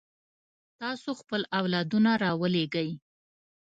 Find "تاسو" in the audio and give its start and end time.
0.79-1.09